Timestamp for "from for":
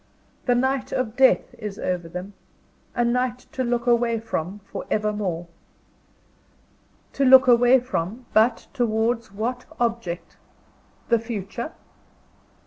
4.19-4.83